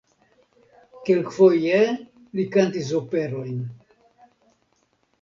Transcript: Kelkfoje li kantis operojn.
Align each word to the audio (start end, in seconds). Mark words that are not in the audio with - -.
Kelkfoje 1.09 1.77
li 2.39 2.49
kantis 2.57 2.93
operojn. 3.03 3.63